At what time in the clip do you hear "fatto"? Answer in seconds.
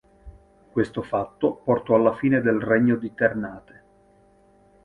1.03-1.53